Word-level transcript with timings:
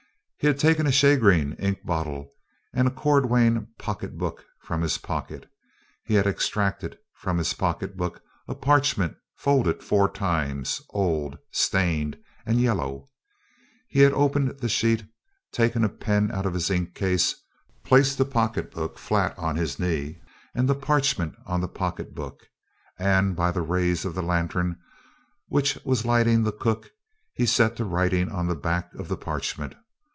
He 0.43 0.47
had 0.47 0.57
taken 0.57 0.87
a 0.87 0.91
shagreen 0.91 1.53
ink 1.59 1.85
bottle 1.85 2.31
and 2.73 2.87
a 2.87 2.91
cordwain 2.91 3.67
pocket 3.77 4.17
book 4.17 4.43
from 4.59 4.81
his 4.81 4.97
pocket; 4.97 5.47
he 6.03 6.15
had 6.15 6.25
extracted 6.25 6.97
from 7.13 7.37
his 7.37 7.53
pocket 7.53 7.95
book 7.95 8.23
a 8.47 8.55
parchment 8.55 9.17
folded 9.35 9.83
four 9.83 10.11
times, 10.11 10.81
old, 10.89 11.37
stained, 11.51 12.17
and 12.43 12.59
yellow; 12.59 13.11
he 13.87 13.99
had 13.99 14.13
opened 14.13 14.57
the 14.61 14.67
sheet, 14.67 15.05
taken 15.51 15.83
a 15.83 15.89
pen 15.89 16.31
out 16.31 16.47
of 16.47 16.55
his 16.55 16.71
ink 16.71 16.95
case, 16.95 17.35
placed 17.85 18.17
the 18.17 18.25
pocket 18.25 18.71
book 18.71 18.97
flat 18.97 19.37
on 19.37 19.57
his 19.57 19.77
knee, 19.77 20.19
and 20.55 20.67
the 20.67 20.73
parchment 20.73 21.35
on 21.45 21.61
the 21.61 21.67
pocket 21.69 22.15
book; 22.15 22.47
and 22.97 23.35
by 23.35 23.51
the 23.51 23.61
rays 23.61 24.05
of 24.05 24.15
the 24.15 24.23
lantern, 24.23 24.79
which 25.49 25.77
was 25.85 26.03
lighting 26.03 26.41
the 26.41 26.51
cook, 26.51 26.89
he 27.35 27.45
set 27.45 27.75
to 27.75 27.85
writing 27.85 28.31
on 28.31 28.47
the 28.47 28.55
back 28.55 28.91
of 28.95 29.07
the 29.07 29.15
parchment. 29.17 29.75